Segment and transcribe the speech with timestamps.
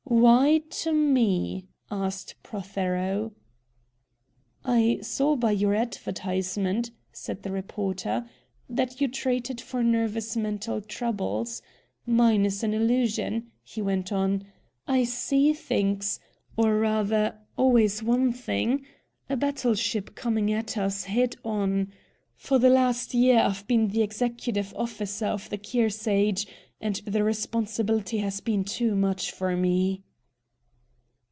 [0.03, 3.31] "Why to ME?" asked Prothero.
[4.65, 8.29] "I saw by your advertisement," said the reporter,
[8.69, 11.61] "that you treated for nervous mental troubles.
[12.05, 14.43] Mine is an illusion," he went on.
[14.85, 16.19] "I see things,
[16.57, 18.85] or, rather, always one thing
[19.29, 21.93] a battle ship coming at us head on.
[22.35, 26.47] For the last year I've been executive officer of the KEARSARGE,
[26.83, 30.01] and the responsibility has been too much for me."